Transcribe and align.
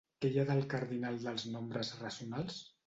Què 0.23 0.29
hi 0.31 0.39
ha 0.43 0.45
del 0.47 0.63
cardinal 0.71 1.21
dels 1.29 1.47
nombres 1.53 1.95
racionals? 2.03 2.61